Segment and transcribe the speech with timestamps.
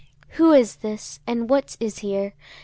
[0.29, 1.19] Who is this?
[1.27, 2.33] and what is here?